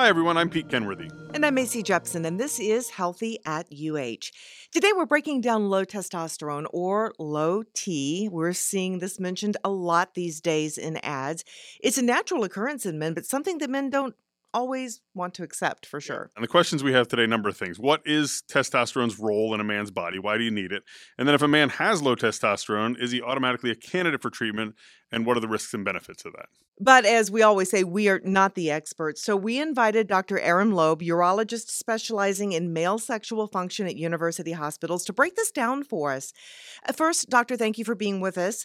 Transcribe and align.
Hi, 0.00 0.06
everyone. 0.06 0.36
I'm 0.36 0.48
Pete 0.48 0.68
Kenworthy. 0.68 1.10
And 1.34 1.44
I'm 1.44 1.56
Macy 1.56 1.82
Jepson, 1.82 2.24
and 2.24 2.38
this 2.38 2.60
is 2.60 2.88
Healthy 2.88 3.40
at 3.44 3.66
UH. 3.72 4.30
Today, 4.70 4.92
we're 4.94 5.06
breaking 5.06 5.40
down 5.40 5.68
low 5.68 5.84
testosterone 5.84 6.66
or 6.70 7.12
low 7.18 7.64
T. 7.74 8.28
We're 8.30 8.52
seeing 8.52 9.00
this 9.00 9.18
mentioned 9.18 9.56
a 9.64 9.70
lot 9.70 10.14
these 10.14 10.40
days 10.40 10.78
in 10.78 10.98
ads. 10.98 11.44
It's 11.80 11.98
a 11.98 12.02
natural 12.02 12.44
occurrence 12.44 12.86
in 12.86 13.00
men, 13.00 13.12
but 13.12 13.26
something 13.26 13.58
that 13.58 13.70
men 13.70 13.90
don't 13.90 14.14
always 14.52 15.00
want 15.14 15.34
to 15.34 15.42
accept 15.42 15.86
for 15.86 16.00
sure. 16.00 16.30
And 16.36 16.42
the 16.42 16.48
questions 16.48 16.82
we 16.82 16.92
have 16.92 17.08
today 17.08 17.26
number 17.26 17.48
of 17.48 17.56
things. 17.56 17.78
What 17.78 18.02
is 18.04 18.42
testosterone's 18.50 19.18
role 19.18 19.54
in 19.54 19.60
a 19.60 19.64
man's 19.64 19.90
body? 19.90 20.18
Why 20.18 20.38
do 20.38 20.44
you 20.44 20.50
need 20.50 20.72
it? 20.72 20.82
And 21.16 21.26
then 21.26 21.34
if 21.34 21.42
a 21.42 21.48
man 21.48 21.68
has 21.70 22.02
low 22.02 22.16
testosterone, 22.16 23.00
is 23.00 23.10
he 23.10 23.22
automatically 23.22 23.70
a 23.70 23.74
candidate 23.74 24.22
for 24.22 24.30
treatment? 24.30 24.74
And 25.10 25.24
what 25.24 25.36
are 25.36 25.40
the 25.40 25.48
risks 25.48 25.74
and 25.74 25.84
benefits 25.84 26.24
of 26.24 26.32
that? 26.32 26.46
But 26.80 27.04
as 27.04 27.30
we 27.30 27.42
always 27.42 27.70
say, 27.70 27.82
we 27.82 28.08
are 28.08 28.20
not 28.22 28.54
the 28.54 28.70
experts. 28.70 29.22
So 29.22 29.34
we 29.34 29.58
invited 29.58 30.06
Dr. 30.06 30.38
Aram 30.38 30.70
Loeb, 30.70 31.02
urologist 31.02 31.70
specializing 31.70 32.52
in 32.52 32.72
male 32.72 32.98
sexual 32.98 33.48
function 33.48 33.86
at 33.86 33.96
university 33.96 34.52
hospitals, 34.52 35.04
to 35.06 35.12
break 35.12 35.34
this 35.34 35.50
down 35.50 35.82
for 35.82 36.12
us. 36.12 36.32
First, 36.94 37.30
doctor, 37.30 37.56
thank 37.56 37.78
you 37.78 37.84
for 37.84 37.96
being 37.96 38.20
with 38.20 38.38
us. 38.38 38.64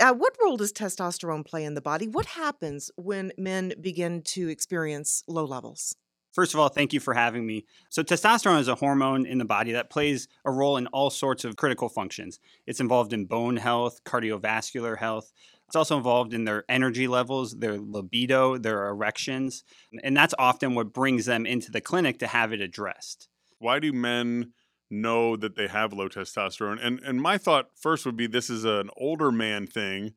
Uh, 0.00 0.14
what 0.14 0.36
role 0.42 0.56
does 0.56 0.72
testosterone 0.72 1.44
play 1.44 1.64
in 1.64 1.74
the 1.74 1.80
body? 1.80 2.08
What 2.08 2.26
happens 2.26 2.90
when 2.96 3.32
men 3.36 3.74
begin 3.80 4.22
to 4.22 4.48
experience 4.48 5.22
low 5.28 5.44
levels? 5.44 5.96
First 6.32 6.52
of 6.52 6.58
all, 6.58 6.68
thank 6.68 6.92
you 6.92 6.98
for 6.98 7.14
having 7.14 7.46
me. 7.46 7.64
So, 7.90 8.02
testosterone 8.02 8.58
is 8.58 8.66
a 8.66 8.74
hormone 8.74 9.24
in 9.24 9.38
the 9.38 9.44
body 9.44 9.70
that 9.72 9.88
plays 9.88 10.26
a 10.44 10.50
role 10.50 10.76
in 10.76 10.88
all 10.88 11.10
sorts 11.10 11.44
of 11.44 11.56
critical 11.56 11.88
functions. 11.88 12.40
It's 12.66 12.80
involved 12.80 13.12
in 13.12 13.26
bone 13.26 13.56
health, 13.56 14.02
cardiovascular 14.04 14.98
health. 14.98 15.32
It's 15.68 15.76
also 15.76 15.96
involved 15.96 16.34
in 16.34 16.44
their 16.44 16.64
energy 16.68 17.06
levels, 17.06 17.56
their 17.56 17.78
libido, 17.78 18.58
their 18.58 18.88
erections. 18.88 19.64
And 20.02 20.16
that's 20.16 20.34
often 20.38 20.74
what 20.74 20.92
brings 20.92 21.26
them 21.26 21.46
into 21.46 21.70
the 21.70 21.80
clinic 21.80 22.18
to 22.18 22.26
have 22.26 22.52
it 22.52 22.60
addressed. 22.60 23.28
Why 23.58 23.78
do 23.78 23.92
men 23.92 24.52
know 24.90 25.36
that 25.36 25.56
they 25.56 25.66
have 25.68 25.92
low 25.92 26.08
testosterone. 26.08 26.78
And 26.84 27.00
and 27.00 27.20
my 27.20 27.38
thought 27.38 27.70
first 27.74 28.06
would 28.06 28.16
be 28.16 28.26
this 28.26 28.50
is 28.50 28.64
an 28.64 28.90
older 28.96 29.30
man 29.32 29.66
thing, 29.66 30.14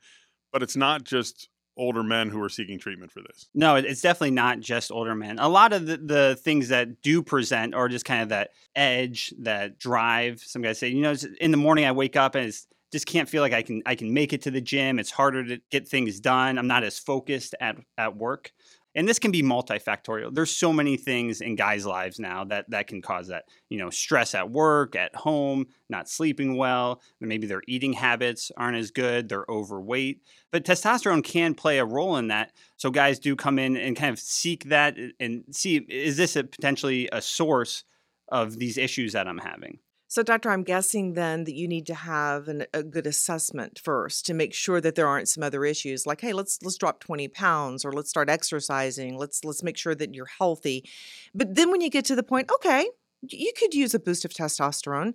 but 0.51 0.63
it's 0.63 0.75
not 0.75 1.03
just 1.03 1.49
older 1.77 2.03
men 2.03 2.29
who 2.29 2.41
are 2.41 2.49
seeking 2.49 2.79
treatment 2.79 3.11
for 3.11 3.21
this. 3.21 3.47
No, 3.53 3.75
it's 3.75 4.01
definitely 4.01 4.31
not 4.31 4.59
just 4.59 4.91
older 4.91 5.15
men. 5.15 5.37
A 5.39 5.47
lot 5.47 5.73
of 5.73 5.85
the, 5.85 5.97
the 5.97 6.35
things 6.41 6.69
that 6.69 7.01
do 7.01 7.21
present 7.21 7.75
are 7.75 7.87
just 7.87 8.03
kind 8.03 8.23
of 8.23 8.29
that 8.29 8.49
edge, 8.75 9.33
that 9.39 9.77
drive. 9.77 10.41
Some 10.41 10.63
guys 10.63 10.79
say, 10.79 10.89
you 10.89 11.01
know, 11.01 11.15
in 11.39 11.51
the 11.51 11.57
morning 11.57 11.85
I 11.85 11.91
wake 11.91 12.15
up 12.15 12.35
and 12.35 12.47
it's 12.47 12.67
just 12.91 13.05
can't 13.05 13.29
feel 13.29 13.41
like 13.41 13.53
I 13.53 13.61
can 13.61 13.81
I 13.85 13.95
can 13.95 14.13
make 14.13 14.33
it 14.33 14.41
to 14.43 14.51
the 14.51 14.61
gym. 14.61 14.97
It's 14.97 15.11
harder 15.11 15.43
to 15.45 15.61
get 15.69 15.87
things 15.87 16.19
done. 16.19 16.57
I'm 16.57 16.67
not 16.67 16.83
as 16.83 16.97
focused 16.97 17.53
at 17.59 17.77
at 17.97 18.15
work 18.15 18.51
and 18.97 19.07
this 19.07 19.19
can 19.19 19.31
be 19.31 19.43
multifactorial. 19.43 20.33
There's 20.33 20.51
so 20.51 20.73
many 20.73 20.97
things 20.97 21.39
in 21.39 21.55
guys 21.55 21.85
lives 21.85 22.19
now 22.19 22.43
that 22.45 22.69
that 22.71 22.87
can 22.87 23.01
cause 23.01 23.27
that 23.27 23.45
you 23.69 23.77
know 23.77 23.89
stress 23.89 24.35
at 24.35 24.49
work 24.49 24.95
at 24.95 25.15
home 25.15 25.67
not 25.89 26.09
sleeping 26.09 26.57
well. 26.57 27.01
Maybe 27.21 27.47
their 27.47 27.61
eating 27.67 27.93
habits 27.93 28.51
aren't 28.57 28.75
as 28.75 28.91
good 28.91 29.29
they're 29.29 29.45
overweight. 29.47 30.21
But 30.51 30.65
testosterone 30.65 31.23
can 31.23 31.53
play 31.53 31.77
a 31.77 31.85
role 31.85 32.17
in 32.17 32.27
that. 32.27 32.51
So 32.75 32.89
guys 32.89 33.19
do 33.19 33.35
come 33.35 33.59
in 33.59 33.77
and 33.77 33.95
kind 33.95 34.11
of 34.11 34.19
seek 34.19 34.65
that 34.65 34.97
and 35.19 35.43
see 35.51 35.77
is 35.77 36.17
this 36.17 36.35
a 36.35 36.43
potentially 36.43 37.07
a 37.13 37.21
source 37.21 37.85
of 38.29 38.57
these 38.59 38.77
issues 38.77 39.13
that 39.13 39.27
i'm 39.27 39.37
having 39.37 39.79
so, 40.09 40.23
doctor, 40.23 40.49
I'm 40.49 40.63
guessing 40.63 41.13
then 41.13 41.43
that 41.43 41.55
you 41.55 41.67
need 41.67 41.85
to 41.87 41.95
have 41.95 42.47
an, 42.47 42.65
a 42.73 42.81
good 42.81 43.05
assessment 43.05 43.79
first 43.83 44.25
to 44.27 44.33
make 44.33 44.53
sure 44.53 44.79
that 44.79 44.95
there 44.95 45.07
aren't 45.07 45.27
some 45.27 45.43
other 45.43 45.65
issues, 45.65 46.05
like, 46.05 46.21
hey, 46.21 46.33
let's 46.33 46.59
let's 46.63 46.77
drop 46.77 46.99
20 47.01 47.27
pounds, 47.27 47.83
or 47.83 47.91
let's 47.91 48.09
start 48.09 48.29
exercising. 48.29 49.17
Let's 49.17 49.43
let's 49.43 49.63
make 49.63 49.77
sure 49.77 49.95
that 49.95 50.15
you're 50.15 50.29
healthy. 50.39 50.89
But 51.35 51.55
then 51.55 51.71
when 51.71 51.81
you 51.81 51.89
get 51.89 52.05
to 52.05 52.15
the 52.15 52.23
point, 52.23 52.49
okay, 52.51 52.87
you 53.21 53.51
could 53.57 53.73
use 53.73 53.93
a 53.93 53.99
boost 53.99 54.25
of 54.25 54.31
testosterone. 54.31 55.13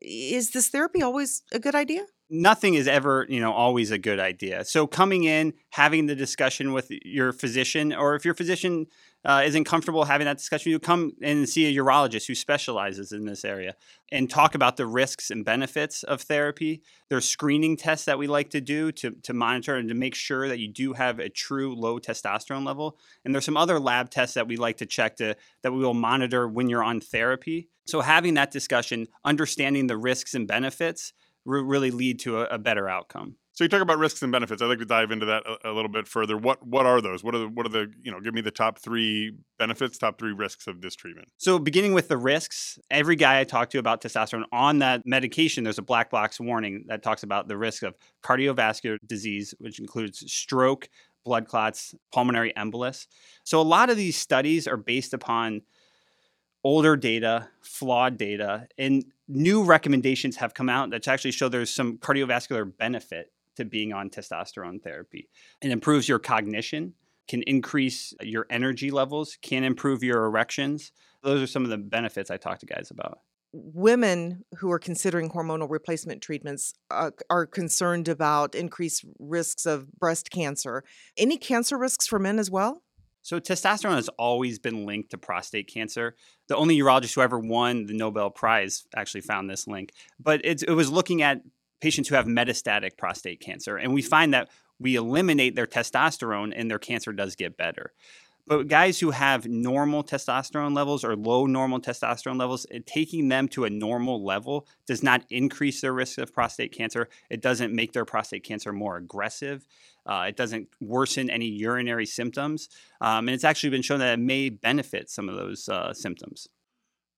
Is 0.00 0.50
this 0.50 0.68
therapy 0.68 1.02
always 1.02 1.42
a 1.52 1.58
good 1.58 1.74
idea? 1.74 2.06
Nothing 2.34 2.72
is 2.72 2.88
ever, 2.88 3.26
you 3.28 3.40
know, 3.40 3.52
always 3.52 3.90
a 3.90 3.98
good 3.98 4.18
idea. 4.18 4.64
So 4.64 4.86
coming 4.86 5.24
in, 5.24 5.52
having 5.68 6.06
the 6.06 6.14
discussion 6.14 6.72
with 6.72 6.90
your 7.04 7.30
physician, 7.30 7.92
or 7.92 8.14
if 8.14 8.24
your 8.24 8.32
physician 8.32 8.86
uh, 9.22 9.42
isn't 9.44 9.64
comfortable 9.64 10.04
having 10.06 10.24
that 10.24 10.38
discussion, 10.38 10.72
you 10.72 10.78
come 10.78 11.12
and 11.20 11.46
see 11.46 11.66
a 11.66 11.82
urologist 11.82 12.26
who 12.26 12.34
specializes 12.34 13.12
in 13.12 13.26
this 13.26 13.44
area 13.44 13.76
and 14.10 14.30
talk 14.30 14.54
about 14.54 14.78
the 14.78 14.86
risks 14.86 15.30
and 15.30 15.44
benefits 15.44 16.04
of 16.04 16.22
therapy. 16.22 16.82
There's 17.10 17.28
screening 17.28 17.76
tests 17.76 18.06
that 18.06 18.18
we 18.18 18.26
like 18.26 18.48
to 18.50 18.62
do 18.62 18.92
to, 18.92 19.10
to 19.10 19.34
monitor 19.34 19.76
and 19.76 19.90
to 19.90 19.94
make 19.94 20.14
sure 20.14 20.48
that 20.48 20.58
you 20.58 20.68
do 20.68 20.94
have 20.94 21.18
a 21.18 21.28
true 21.28 21.74
low 21.74 21.98
testosterone 21.98 22.66
level. 22.66 22.98
And 23.26 23.34
there's 23.34 23.44
some 23.44 23.58
other 23.58 23.78
lab 23.78 24.08
tests 24.08 24.36
that 24.36 24.48
we 24.48 24.56
like 24.56 24.78
to 24.78 24.86
check 24.86 25.16
to 25.16 25.36
that 25.62 25.72
we 25.72 25.84
will 25.84 25.92
monitor 25.92 26.48
when 26.48 26.70
you're 26.70 26.82
on 26.82 27.02
therapy. 27.02 27.68
So 27.86 28.00
having 28.00 28.34
that 28.34 28.50
discussion, 28.50 29.08
understanding 29.22 29.86
the 29.86 29.98
risks 29.98 30.34
and 30.34 30.48
benefits, 30.48 31.12
will 31.44 31.62
really 31.62 31.90
lead 31.90 32.20
to 32.20 32.40
a, 32.40 32.44
a 32.44 32.58
better 32.58 32.88
outcome. 32.88 33.36
So 33.54 33.64
you 33.64 33.68
talk 33.68 33.82
about 33.82 33.98
risks 33.98 34.22
and 34.22 34.32
benefits. 34.32 34.62
I'd 34.62 34.66
like 34.66 34.78
to 34.78 34.86
dive 34.86 35.10
into 35.10 35.26
that 35.26 35.42
a, 35.46 35.70
a, 35.70 35.72
little 35.72 35.90
bit 35.90 36.08
further. 36.08 36.38
What 36.38 36.66
what 36.66 36.86
are 36.86 37.02
those? 37.02 37.22
What 37.22 37.34
are 37.34 37.38
the 37.38 37.48
what 37.48 37.66
are 37.66 37.68
the 37.68 37.92
you 38.02 38.10
know? 38.10 38.18
Give 38.18 38.32
me 38.32 38.40
the 38.40 38.50
top 38.50 38.78
three 38.78 39.34
benefits, 39.58 39.98
top 39.98 40.18
three 40.18 40.32
risks 40.32 40.66
of 40.66 40.80
this 40.80 40.96
treatment. 40.96 41.28
So 41.36 41.58
beginning 41.58 41.92
with 41.92 42.08
the 42.08 42.16
risks, 42.16 42.78
every 42.90 43.14
guy 43.14 43.40
I 43.40 43.44
talk 43.44 43.68
to 43.70 43.78
about 43.78 44.00
testosterone 44.00 44.44
on 44.52 44.78
that 44.78 45.02
medication, 45.04 45.64
there's 45.64 45.78
a 45.78 45.82
black 45.82 46.10
box 46.10 46.40
warning 46.40 46.84
that 46.88 47.02
talks 47.02 47.22
about 47.22 47.46
the 47.46 47.58
risk 47.58 47.82
of 47.82 47.94
cardiovascular 48.22 48.96
disease, 49.06 49.54
which 49.58 49.78
includes 49.80 50.24
stroke, 50.32 50.88
blood 51.22 51.46
clots, 51.46 51.94
pulmonary 52.10 52.54
embolus. 52.56 53.06
So 53.44 53.60
a 53.60 53.62
lot 53.62 53.90
of 53.90 53.98
these 53.98 54.16
studies 54.16 54.66
are 54.66 54.78
based 54.78 55.12
upon 55.12 55.60
older 56.64 56.96
data, 56.96 57.48
flawed 57.60 58.16
data, 58.16 58.68
and 58.78 59.04
new 59.28 59.64
recommendations 59.64 60.36
have 60.36 60.54
come 60.54 60.68
out 60.68 60.90
that 60.90 61.08
actually 61.08 61.32
show 61.32 61.48
there's 61.48 61.72
some 61.72 61.98
cardiovascular 61.98 62.70
benefit 62.76 63.32
to 63.56 63.64
being 63.64 63.92
on 63.92 64.10
testosterone 64.10 64.82
therapy. 64.82 65.28
It 65.60 65.70
improves 65.70 66.08
your 66.08 66.18
cognition, 66.18 66.94
can 67.28 67.42
increase 67.42 68.14
your 68.20 68.46
energy 68.50 68.90
levels, 68.90 69.38
can 69.42 69.64
improve 69.64 70.02
your 70.02 70.24
erections. 70.24 70.92
Those 71.22 71.42
are 71.42 71.46
some 71.46 71.64
of 71.64 71.70
the 71.70 71.78
benefits 71.78 72.30
I 72.30 72.36
talk 72.36 72.58
to 72.60 72.66
guys 72.66 72.90
about. 72.90 73.20
Women 73.52 74.44
who 74.58 74.70
are 74.72 74.78
considering 74.78 75.30
hormonal 75.30 75.68
replacement 75.68 76.22
treatments 76.22 76.72
uh, 76.90 77.10
are 77.28 77.46
concerned 77.46 78.08
about 78.08 78.54
increased 78.54 79.04
risks 79.18 79.66
of 79.66 79.92
breast 79.92 80.30
cancer. 80.30 80.84
Any 81.18 81.36
cancer 81.36 81.76
risks 81.76 82.06
for 82.06 82.18
men 82.18 82.38
as 82.38 82.50
well? 82.50 82.82
So, 83.22 83.40
testosterone 83.40 83.94
has 83.94 84.08
always 84.10 84.58
been 84.58 84.84
linked 84.84 85.10
to 85.10 85.18
prostate 85.18 85.72
cancer. 85.72 86.16
The 86.48 86.56
only 86.56 86.76
urologist 86.78 87.14
who 87.14 87.20
ever 87.20 87.38
won 87.38 87.86
the 87.86 87.94
Nobel 87.94 88.30
Prize 88.30 88.84
actually 88.94 89.22
found 89.22 89.48
this 89.48 89.66
link, 89.66 89.92
but 90.20 90.44
it 90.44 90.68
was 90.68 90.90
looking 90.90 91.22
at 91.22 91.42
patients 91.80 92.08
who 92.08 92.14
have 92.14 92.26
metastatic 92.26 92.96
prostate 92.96 93.40
cancer. 93.40 93.76
And 93.76 93.92
we 93.92 94.02
find 94.02 94.34
that 94.34 94.48
we 94.78 94.96
eliminate 94.96 95.54
their 95.54 95.66
testosterone 95.66 96.52
and 96.54 96.70
their 96.70 96.78
cancer 96.78 97.12
does 97.12 97.36
get 97.36 97.56
better. 97.56 97.92
But 98.46 98.66
guys 98.66 98.98
who 98.98 99.12
have 99.12 99.46
normal 99.46 100.02
testosterone 100.02 100.74
levels 100.74 101.04
or 101.04 101.14
low 101.14 101.46
normal 101.46 101.80
testosterone 101.80 102.38
levels, 102.38 102.66
taking 102.86 103.28
them 103.28 103.48
to 103.48 103.64
a 103.64 103.70
normal 103.70 104.24
level 104.24 104.66
does 104.86 105.02
not 105.02 105.24
increase 105.30 105.80
their 105.80 105.92
risk 105.92 106.18
of 106.18 106.32
prostate 106.32 106.72
cancer. 106.72 107.08
It 107.30 107.40
doesn't 107.40 107.72
make 107.72 107.92
their 107.92 108.04
prostate 108.04 108.42
cancer 108.42 108.72
more 108.72 108.96
aggressive. 108.96 109.64
Uh, 110.04 110.26
it 110.28 110.36
doesn't 110.36 110.68
worsen 110.80 111.30
any 111.30 111.46
urinary 111.46 112.06
symptoms. 112.06 112.68
Um, 113.00 113.28
and 113.28 113.30
it's 113.30 113.44
actually 113.44 113.70
been 113.70 113.82
shown 113.82 114.00
that 114.00 114.14
it 114.14 114.20
may 114.20 114.48
benefit 114.48 115.08
some 115.08 115.28
of 115.28 115.36
those 115.36 115.68
uh, 115.68 115.94
symptoms. 115.94 116.48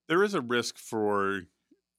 There 0.09 0.23
is 0.23 0.35
a 0.35 0.43
risk 0.43 0.77
for 0.77 1.45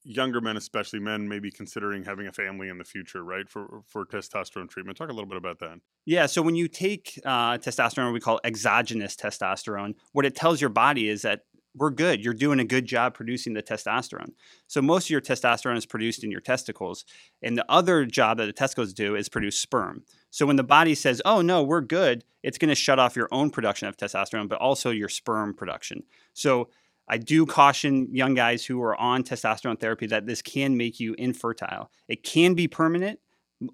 younger 0.06 0.40
men, 0.40 0.56
especially 0.56 1.00
men, 1.00 1.28
maybe 1.28 1.50
considering 1.50 2.04
having 2.04 2.26
a 2.26 2.32
family 2.32 2.68
in 2.68 2.78
the 2.78 2.84
future, 2.84 3.24
right? 3.24 3.48
For 3.48 3.82
for 3.86 4.06
testosterone 4.06 4.70
treatment. 4.70 4.96
Talk 4.96 5.10
a 5.10 5.12
little 5.12 5.28
bit 5.28 5.36
about 5.36 5.58
that. 5.60 5.80
Yeah. 6.04 6.26
So 6.26 6.42
when 6.42 6.54
you 6.54 6.68
take 6.68 7.20
uh, 7.24 7.58
testosterone, 7.58 8.12
we 8.12 8.20
call 8.20 8.40
exogenous 8.44 9.16
testosterone. 9.16 9.94
What 10.12 10.24
it 10.24 10.36
tells 10.36 10.60
your 10.60 10.70
body 10.70 11.08
is 11.08 11.22
that 11.22 11.40
we're 11.74 11.90
good. 11.90 12.24
You're 12.24 12.32
doing 12.32 12.58
a 12.58 12.64
good 12.64 12.86
job 12.86 13.12
producing 13.12 13.52
the 13.52 13.62
testosterone. 13.62 14.30
So 14.66 14.80
most 14.80 15.06
of 15.06 15.10
your 15.10 15.20
testosterone 15.20 15.76
is 15.76 15.84
produced 15.84 16.24
in 16.24 16.30
your 16.30 16.40
testicles, 16.40 17.04
and 17.42 17.58
the 17.58 17.66
other 17.68 18.06
job 18.06 18.38
that 18.38 18.46
the 18.46 18.52
testicles 18.52 18.94
do 18.94 19.14
is 19.14 19.28
produce 19.28 19.58
sperm. 19.58 20.04
So 20.30 20.46
when 20.46 20.56
the 20.56 20.64
body 20.64 20.94
says, 20.94 21.20
"Oh 21.24 21.42
no, 21.42 21.62
we're 21.62 21.82
good," 21.82 22.24
it's 22.42 22.58
going 22.58 22.68
to 22.68 22.74
shut 22.74 22.98
off 22.98 23.16
your 23.16 23.28
own 23.32 23.50
production 23.50 23.88
of 23.88 23.96
testosterone, 23.96 24.48
but 24.48 24.58
also 24.58 24.90
your 24.90 25.08
sperm 25.08 25.52
production. 25.52 26.04
So 26.32 26.70
I 27.08 27.18
do 27.18 27.46
caution 27.46 28.08
young 28.12 28.34
guys 28.34 28.64
who 28.64 28.82
are 28.82 28.96
on 28.96 29.22
testosterone 29.22 29.78
therapy 29.78 30.06
that 30.06 30.26
this 30.26 30.42
can 30.42 30.76
make 30.76 30.98
you 30.98 31.14
infertile. 31.18 31.90
It 32.08 32.22
can 32.22 32.54
be 32.54 32.68
permanent. 32.68 33.20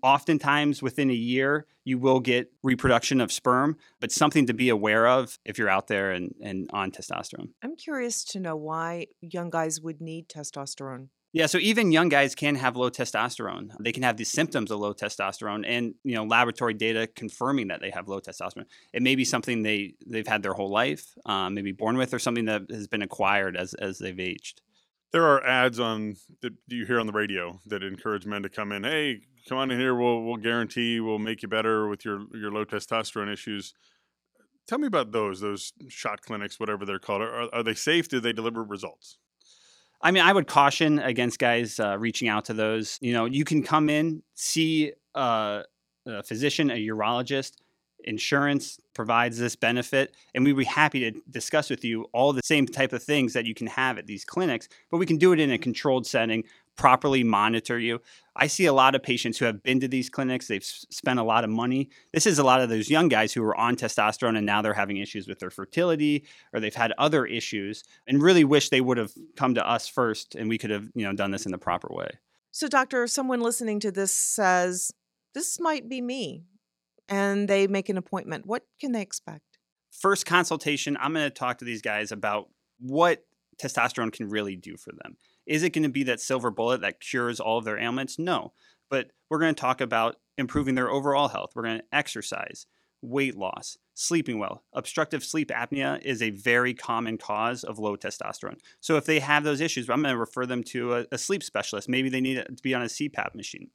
Oftentimes, 0.02 0.81
within 0.81 1.11
a 1.11 1.14
year, 1.14 1.67
you 1.84 1.99
will 1.99 2.20
get 2.20 2.52
reproduction 2.62 3.20
of 3.20 3.32
sperm, 3.32 3.76
but 4.00 4.12
something 4.12 4.46
to 4.46 4.55
be 4.55 4.69
aware 4.69 5.08
of 5.08 5.38
if 5.44 5.58
you're 5.58 5.69
out 5.69 5.88
there 5.88 6.12
and, 6.12 6.34
and 6.40 6.70
on 6.73 6.93
testosterone. 6.93 7.49
I'm 7.62 7.75
curious 7.75 8.23
to 8.26 8.38
know 8.38 8.55
why 8.55 9.06
young 9.20 9.50
guys 9.50 9.81
would 9.81 10.00
need 10.00 10.28
testosterone. 10.28 11.08
Yeah, 11.34 11.46
so 11.46 11.56
even 11.58 11.93
young 11.93 12.11
guys 12.11 12.34
can 12.34 12.56
have 12.56 12.76
low 12.76 12.90
testosterone. 12.90 13.70
They 13.81 13.93
can 13.93 14.02
have 14.02 14.19
the 14.19 14.25
symptoms 14.25 14.70
of 14.70 14.81
low 14.81 14.93
testosterone 14.93 15.64
and, 15.67 15.94
you 16.05 16.14
know, 16.14 16.25
laboratory 16.25 16.75
data 16.75 17.06
confirming 17.06 17.69
that 17.69 17.81
they 17.81 17.88
have 17.88 18.06
low 18.06 18.20
testosterone. 18.20 18.67
It 18.93 19.02
may 19.02 19.14
be 19.14 19.25
something 19.25 19.62
they 19.62 19.94
they've 20.06 20.26
had 20.26 20.43
their 20.43 20.52
whole 20.52 20.70
life, 20.70 21.14
um, 21.25 21.55
maybe 21.55 21.73
born 21.73 21.96
with 21.96 22.12
or 22.12 22.19
something 22.19 22.44
that 22.46 22.62
has 22.70 22.87
been 22.87 23.00
acquired 23.00 23.56
as 23.56 23.73
as 23.75 23.99
they've 23.99 24.20
aged. 24.20 24.61
There 25.12 25.25
are 25.25 25.43
ads 25.44 25.81
on 25.81 26.17
that 26.43 26.52
you 26.67 26.84
hear 26.84 27.00
on 27.00 27.06
the 27.06 27.12
radio 27.12 27.61
that 27.67 27.82
encourage 27.82 28.26
men 28.26 28.43
to 28.43 28.50
come 28.50 28.70
in. 28.70 28.85
Hey, 28.85 29.23
come 29.49 29.56
on 29.56 29.70
in 29.70 29.78
here. 29.78 29.94
We'll 29.94 30.23
we'll 30.23 30.37
guarantee 30.37 31.00
we'll 31.00 31.19
make 31.19 31.43
you 31.43 31.49
better 31.49 31.88
with 31.88 32.05
your 32.05 32.26
your 32.35 32.52
low 32.52 32.67
testosterone 32.67 33.32
issues. 33.32 33.73
Tell 34.67 34.78
me 34.78 34.87
about 34.87 35.12
those 35.12 35.40
those 35.40 35.73
shot 35.88 36.20
clinics, 36.20 36.61
whatever 36.61 36.85
they're 36.85 36.99
called. 36.99 37.23
Are, 37.23 37.49
are 37.55 37.62
they 37.62 37.75
safe? 37.75 38.08
Do 38.11 38.20
they 38.20 38.35
deliver 38.35 38.62
results? 38.62 39.17
I 40.02 40.10
mean, 40.10 40.22
I 40.22 40.32
would 40.32 40.46
caution 40.46 40.99
against 40.99 41.38
guys 41.38 41.78
uh, 41.78 41.96
reaching 41.99 42.28
out 42.28 42.46
to 42.46 42.54
those. 42.54 42.99
You 43.00 43.12
know, 43.12 43.25
you 43.26 43.44
can 43.44 43.62
come 43.62 43.88
in, 43.88 44.22
see 44.34 44.93
uh, 45.14 45.62
a 46.06 46.22
physician, 46.22 46.70
a 46.70 46.75
urologist. 46.75 47.52
Insurance 48.04 48.81
provides 48.94 49.38
this 49.38 49.54
benefit, 49.54 50.16
and 50.34 50.44
we'd 50.44 50.56
be 50.56 50.64
happy 50.64 51.08
to 51.08 51.20
discuss 51.31 51.70
with 51.70 51.84
you 51.84 52.06
all 52.12 52.32
the 52.32 52.43
same 52.43 52.66
type 52.66 52.93
of 52.93 53.00
things 53.00 53.32
that 53.34 53.46
you 53.46 53.54
can 53.54 53.69
have 53.69 53.96
at 53.96 54.08
these 54.08 54.25
clinics, 54.25 54.69
but 54.90 54.96
we 54.96 55.06
can 55.06 55.19
do 55.19 55.32
it 55.32 55.38
in 55.38 55.52
a 55.52 55.58
controlled 55.58 56.04
setting 56.04 56.43
properly 56.76 57.22
monitor 57.22 57.78
you. 57.78 58.00
I 58.34 58.46
see 58.46 58.64
a 58.64 58.72
lot 58.72 58.94
of 58.94 59.02
patients 59.02 59.38
who 59.38 59.44
have 59.44 59.62
been 59.62 59.80
to 59.80 59.88
these 59.88 60.08
clinics, 60.08 60.48
they've 60.48 60.64
spent 60.64 61.19
a 61.19 61.22
lot 61.22 61.44
of 61.44 61.50
money. 61.50 61.90
This 62.12 62.26
is 62.26 62.38
a 62.38 62.44
lot 62.44 62.60
of 62.60 62.70
those 62.70 62.88
young 62.88 63.08
guys 63.08 63.32
who 63.32 63.42
are 63.44 63.56
on 63.56 63.76
testosterone 63.76 64.36
and 64.36 64.46
now 64.46 64.62
they're 64.62 64.72
having 64.72 64.96
issues 64.96 65.28
with 65.28 65.38
their 65.38 65.50
fertility 65.50 66.24
or 66.52 66.60
they've 66.60 66.74
had 66.74 66.92
other 66.96 67.26
issues 67.26 67.84
and 68.06 68.22
really 68.22 68.44
wish 68.44 68.70
they 68.70 68.80
would 68.80 68.96
have 68.96 69.12
come 69.36 69.54
to 69.54 69.69
us 69.69 69.86
first 69.86 70.34
and 70.34 70.48
we 70.48 70.56
could 70.58 70.70
have, 70.70 70.88
you 70.94 71.04
know, 71.04 71.12
done 71.12 71.30
this 71.30 71.44
in 71.44 71.52
the 71.52 71.58
proper 71.58 71.88
way. 71.90 72.10
So 72.50 72.69
doctor, 72.69 73.06
someone 73.06 73.40
listening 73.40 73.80
to 73.80 73.90
this 73.90 74.12
says, 74.12 74.92
"This 75.34 75.58
might 75.60 75.88
be 75.88 76.00
me." 76.00 76.44
And 77.08 77.48
they 77.48 77.66
make 77.66 77.88
an 77.88 77.98
appointment. 77.98 78.46
What 78.46 78.66
can 78.80 78.92
they 78.92 79.02
expect? 79.02 79.58
First 79.90 80.25
consultation, 80.25 80.96
I'm 81.00 81.12
going 81.12 81.26
to 81.26 81.30
talk 81.30 81.58
to 81.58 81.64
these 81.64 81.82
guys 81.82 82.12
about 82.12 82.48
what 82.78 83.25
testosterone 83.60 84.12
can 84.12 84.28
really 84.28 84.56
do 84.56 84.76
for 84.76 84.92
them. 84.92 85.16
Is 85.46 85.62
it 85.62 85.70
going 85.70 85.82
to 85.82 85.88
be 85.88 86.04
that 86.04 86.20
silver 86.20 86.50
bullet 86.50 86.80
that 86.80 87.00
cures 87.00 87.40
all 87.40 87.58
of 87.58 87.64
their 87.64 87.78
ailments? 87.78 88.18
No. 88.18 88.52
But 88.90 89.10
we're 89.28 89.38
going 89.38 89.54
to 89.54 89.60
talk 89.60 89.80
about 89.80 90.16
improving 90.38 90.74
their 90.74 90.90
overall 90.90 91.28
health. 91.28 91.52
We're 91.54 91.64
going 91.64 91.78
to 91.78 91.84
exercise, 91.92 92.66
weight 93.00 93.36
loss, 93.36 93.78
sleeping 93.94 94.38
well. 94.38 94.64
Obstructive 94.72 95.24
sleep 95.24 95.48
apnea 95.48 96.00
is 96.02 96.22
a 96.22 96.30
very 96.30 96.74
common 96.74 97.18
cause 97.18 97.64
of 97.64 97.78
low 97.78 97.96
testosterone. 97.96 98.58
So 98.80 98.96
if 98.96 99.04
they 99.04 99.20
have 99.20 99.44
those 99.44 99.60
issues, 99.60 99.88
I'm 99.88 100.02
going 100.02 100.14
to 100.14 100.18
refer 100.18 100.46
them 100.46 100.62
to 100.64 100.94
a, 100.94 101.06
a 101.12 101.18
sleep 101.18 101.42
specialist. 101.42 101.88
Maybe 101.88 102.08
they 102.08 102.20
need 102.20 102.36
to 102.36 102.62
be 102.62 102.74
on 102.74 102.82
a 102.82 102.86
CPAP 102.86 103.34
machine. 103.34 103.70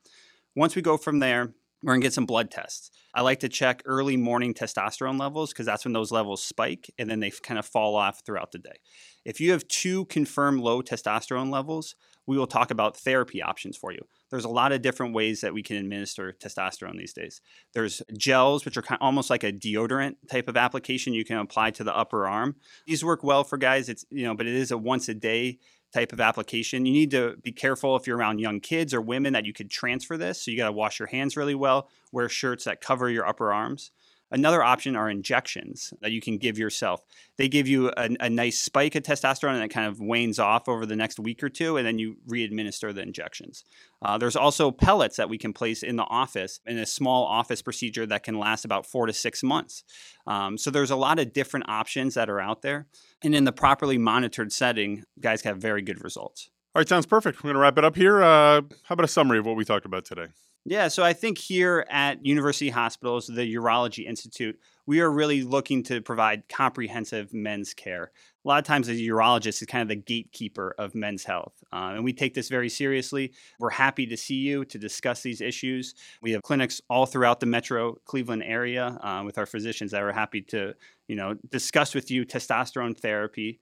Once 0.55 0.75
we 0.75 0.81
go 0.81 0.97
from 0.97 1.19
there, 1.19 1.53
we're 1.83 1.93
going 1.93 2.01
to 2.01 2.05
get 2.05 2.13
some 2.13 2.25
blood 2.25 2.49
tests. 2.49 2.91
I 3.13 3.21
like 3.21 3.39
to 3.41 3.49
check 3.49 3.81
early 3.85 4.17
morning 4.17 4.53
testosterone 4.53 5.19
levels 5.19 5.51
because 5.51 5.65
that's 5.65 5.85
when 5.85 5.93
those 5.93 6.11
levels 6.11 6.43
spike 6.43 6.91
and 6.97 7.09
then 7.09 7.19
they 7.19 7.31
kind 7.31 7.59
of 7.59 7.65
fall 7.65 7.95
off 7.95 8.21
throughout 8.25 8.51
the 8.51 8.59
day. 8.59 8.79
If 9.25 9.39
you 9.39 9.51
have 9.51 9.67
two 9.67 10.05
confirmed 10.05 10.61
low 10.61 10.81
testosterone 10.81 11.51
levels, 11.51 11.95
we 12.27 12.37
will 12.37 12.47
talk 12.47 12.71
about 12.71 12.97
therapy 12.97 13.41
options 13.41 13.77
for 13.77 13.91
you. 13.91 13.99
There's 14.29 14.45
a 14.45 14.49
lot 14.49 14.73
of 14.73 14.81
different 14.81 15.13
ways 15.13 15.41
that 15.41 15.53
we 15.53 15.63
can 15.63 15.77
administer 15.77 16.35
testosterone 16.43 16.97
these 16.97 17.13
days. 17.13 17.41
There's 17.73 18.01
gels, 18.17 18.65
which 18.65 18.75
are 18.75 18.81
kind 18.81 18.99
of 19.01 19.05
almost 19.05 19.29
like 19.29 19.43
a 19.43 19.53
deodorant 19.53 20.15
type 20.29 20.49
of 20.49 20.57
application 20.57 21.13
you 21.13 21.23
can 21.23 21.37
apply 21.37 21.71
to 21.71 21.83
the 21.85 21.95
upper 21.95 22.27
arm. 22.27 22.57
These 22.85 23.05
work 23.05 23.23
well 23.23 23.45
for 23.45 23.57
guys. 23.57 23.87
It's 23.87 24.05
you 24.09 24.25
know, 24.25 24.35
but 24.35 24.45
it 24.45 24.55
is 24.55 24.71
a 24.71 24.77
once 24.77 25.07
a 25.07 25.13
day 25.13 25.59
type 25.93 26.13
of 26.13 26.19
application. 26.19 26.85
You 26.85 26.93
need 26.93 27.11
to 27.11 27.35
be 27.41 27.51
careful 27.51 27.95
if 27.95 28.07
you're 28.07 28.17
around 28.17 28.39
young 28.39 28.59
kids 28.59 28.93
or 28.93 29.01
women 29.01 29.33
that 29.33 29.45
you 29.45 29.53
could 29.53 29.71
transfer 29.71 30.17
this. 30.17 30.43
So 30.43 30.51
you 30.51 30.57
got 30.57 30.67
to 30.67 30.73
wash 30.73 30.99
your 30.99 31.07
hands 31.07 31.37
really 31.37 31.55
well, 31.55 31.89
wear 32.11 32.29
shirts 32.29 32.65
that 32.65 32.81
cover 32.81 33.09
your 33.09 33.25
upper 33.25 33.53
arms. 33.53 33.91
Another 34.29 34.61
option 34.61 34.95
are 34.95 35.09
injections 35.09 35.93
that 36.01 36.11
you 36.11 36.19
can 36.19 36.37
give 36.37 36.57
yourself. 36.57 37.01
They 37.37 37.47
give 37.47 37.67
you 37.67 37.91
a, 37.95 38.09
a, 38.19 38.29
nice 38.29 38.59
spike 38.59 38.95
of 38.95 39.03
testosterone 39.03 39.55
and 39.55 39.63
it 39.63 39.69
kind 39.69 39.87
of 39.87 40.01
wanes 40.01 40.37
off 40.37 40.67
over 40.67 40.85
the 40.85 40.97
next 40.97 41.17
week 41.17 41.41
or 41.41 41.49
two, 41.49 41.77
and 41.77 41.87
then 41.87 41.97
you 41.97 42.17
re-administer 42.27 42.91
the 42.91 43.01
injections. 43.01 43.63
Uh, 44.01 44.17
there's 44.17 44.35
also 44.35 44.69
pellets 44.69 45.15
that 45.15 45.29
we 45.29 45.37
can 45.37 45.53
place 45.53 45.81
in 45.81 45.95
the 45.95 46.03
office 46.03 46.59
in 46.65 46.77
a 46.77 46.85
small 46.85 47.25
office 47.25 47.61
procedure 47.61 48.05
that 48.05 48.23
can 48.23 48.37
last 48.37 48.65
about 48.65 48.85
four 48.85 49.05
to 49.05 49.13
six 49.13 49.43
months. 49.43 49.83
Um, 50.25 50.57
so 50.57 50.71
there's 50.71 50.91
a 50.91 50.95
lot 50.95 51.19
of 51.19 51.31
different 51.31 51.69
options 51.69 52.15
that 52.15 52.29
are 52.29 52.41
out 52.41 52.61
there. 52.61 52.87
And 53.23 53.33
in 53.33 53.45
the 53.45 53.53
properly 53.53 53.97
monitored 53.97 54.51
setting, 54.51 55.03
guys 55.19 55.43
have 55.43 55.57
very 55.57 55.81
good 55.81 56.03
results. 56.03 56.49
All 56.75 56.81
right, 56.81 56.87
sounds 56.87 57.05
perfect. 57.05 57.39
We're 57.39 57.49
going 57.49 57.55
to 57.55 57.61
wrap 57.61 57.77
it 57.77 57.85
up 57.85 57.95
here. 57.95 58.21
Uh, 58.21 58.61
how 58.83 58.93
about 58.93 59.05
a 59.05 59.07
summary 59.07 59.39
of 59.39 59.45
what 59.45 59.55
we 59.55 59.65
talked 59.65 59.85
about 59.85 60.05
today? 60.05 60.27
Yeah, 60.69 60.89
so 60.89 61.01
I 61.01 61.13
think 61.13 61.37
here 61.37 61.85
at 61.89 62.25
University 62.25 62.69
Hospitals, 62.69 63.27
the 63.27 63.55
Urology 63.55 64.05
Institute, 64.05 64.59
we 64.85 64.99
are 64.99 65.09
really 65.09 65.41
looking 65.41 65.81
to 65.83 66.01
provide 66.01 66.49
comprehensive 66.49 67.33
men's 67.33 67.73
care. 67.73 68.11
A 68.43 68.47
lot 68.47 68.59
of 68.59 68.65
times, 68.65 68.89
a 68.89 68.93
urologist 68.93 69.61
is 69.61 69.65
kind 69.67 69.81
of 69.81 69.87
the 69.87 69.95
gatekeeper 69.95 70.75
of 70.77 70.93
men's 70.93 71.23
health, 71.23 71.53
uh, 71.71 71.93
and 71.95 72.03
we 72.03 72.11
take 72.11 72.33
this 72.33 72.49
very 72.49 72.67
seriously. 72.67 73.31
We're 73.59 73.69
happy 73.69 74.05
to 74.07 74.17
see 74.17 74.35
you 74.35 74.65
to 74.65 74.77
discuss 74.77 75.21
these 75.21 75.39
issues. 75.39 75.95
We 76.21 76.31
have 76.31 76.41
clinics 76.41 76.81
all 76.89 77.05
throughout 77.05 77.39
the 77.39 77.45
Metro 77.45 77.95
Cleveland 78.03 78.43
area 78.45 78.99
uh, 79.01 79.23
with 79.25 79.37
our 79.37 79.45
physicians 79.45 79.91
that 79.91 80.03
are 80.03 80.11
happy 80.11 80.41
to, 80.41 80.73
you 81.07 81.15
know, 81.15 81.35
discuss 81.49 81.95
with 81.95 82.11
you 82.11 82.25
testosterone 82.25 82.97
therapy, 82.97 83.61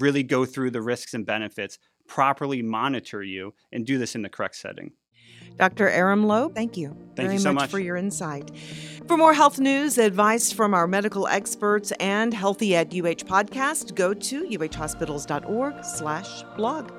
really 0.00 0.22
go 0.22 0.44
through 0.44 0.70
the 0.70 0.82
risks 0.82 1.14
and 1.14 1.26
benefits, 1.26 1.78
properly 2.06 2.62
monitor 2.62 3.22
you, 3.22 3.54
and 3.72 3.86
do 3.86 3.98
this 3.98 4.14
in 4.14 4.22
the 4.22 4.28
correct 4.28 4.56
setting. 4.56 4.92
Dr. 5.56 5.88
Aram 5.88 6.26
Loeb, 6.26 6.54
thank 6.54 6.76
you 6.76 6.96
thank 7.16 7.28
very 7.28 7.34
you 7.34 7.38
so 7.40 7.52
much, 7.52 7.64
much 7.64 7.70
for 7.70 7.80
your 7.80 7.96
insight. 7.96 8.50
For 9.08 9.16
more 9.16 9.34
health 9.34 9.58
news, 9.58 9.98
advice 9.98 10.52
from 10.52 10.74
our 10.74 10.86
medical 10.86 11.26
experts, 11.26 11.92
and 11.98 12.32
Healthy 12.32 12.76
at 12.76 12.88
UH 12.88 13.24
podcast, 13.26 13.94
go 13.94 14.14
to 14.14 14.44
uhhospitals.org 14.44 15.84
slash 15.84 16.42
blog. 16.56 16.97